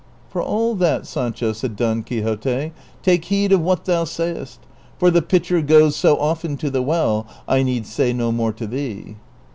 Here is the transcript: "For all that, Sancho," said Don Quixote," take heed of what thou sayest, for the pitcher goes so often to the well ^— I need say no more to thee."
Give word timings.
"For 0.33 0.41
all 0.41 0.73
that, 0.77 1.05
Sancho," 1.05 1.53
said 1.53 1.75
Don 1.75 2.01
Quixote," 2.01 2.71
take 3.03 3.25
heed 3.25 3.51
of 3.51 3.61
what 3.61 3.85
thou 3.85 4.03
sayest, 4.03 4.57
for 4.97 5.11
the 5.11 5.21
pitcher 5.21 5.61
goes 5.61 5.95
so 5.95 6.17
often 6.17 6.57
to 6.57 6.71
the 6.71 6.81
well 6.81 7.27
^— 7.29 7.33
I 7.47 7.61
need 7.61 7.85
say 7.85 8.11
no 8.11 8.31
more 8.31 8.51
to 8.53 8.65
thee." 8.65 9.17